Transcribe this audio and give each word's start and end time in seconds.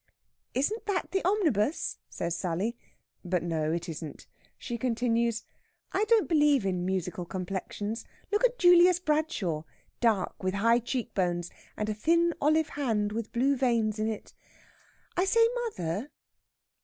"Isn't 0.55 0.87
that 0.87 1.11
the 1.11 1.23
omnibus?" 1.23 1.99
says 2.09 2.35
Sally. 2.35 2.75
But, 3.23 3.43
no, 3.43 3.71
it 3.71 3.87
isn't. 3.87 4.25
She 4.57 4.75
continues: 4.79 5.43
"I 5.91 6.05
don't 6.05 6.27
believe 6.27 6.65
in 6.65 6.83
musical 6.87 7.23
complexions. 7.23 8.03
Look 8.31 8.43
at 8.43 8.57
Julius 8.57 8.99
Bradshaw 8.99 9.61
dark, 9.99 10.41
with 10.41 10.55
high 10.55 10.79
cheek 10.79 11.13
bones, 11.13 11.51
and 11.77 11.87
a 11.87 11.93
thin 11.93 12.33
olive 12.41 12.69
hand 12.69 13.11
with 13.11 13.31
blue 13.31 13.55
veins 13.55 13.99
in 13.99 14.07
it. 14.07 14.33
I 15.15 15.23
say, 15.23 15.47
mother...." 15.67 16.09